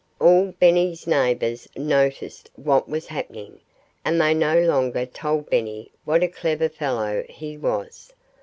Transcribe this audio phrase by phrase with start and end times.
[0.19, 3.59] All Benny's neighbors noticed what was happening.
[4.03, 8.11] And they no longer told Benny what a clever fellow he was.